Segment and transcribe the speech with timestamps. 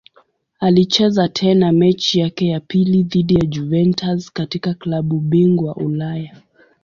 [0.59, 6.35] Alicheza tena mechi yake ya pili dhidi ya Juventus katika klabu bingwa Ulaya.